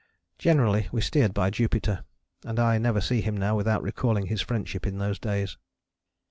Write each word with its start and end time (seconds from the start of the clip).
Generally 0.39 0.89
we 0.91 0.99
steered 0.99 1.31
by 1.31 1.51
Jupiter, 1.51 2.03
and 2.43 2.57
I 2.59 2.79
never 2.79 2.99
see 3.01 3.21
him 3.21 3.37
now 3.37 3.55
without 3.55 3.83
recalling 3.83 4.25
his 4.25 4.41
friendship 4.41 4.87
in 4.87 4.97
those 4.97 5.19
days. 5.19 5.57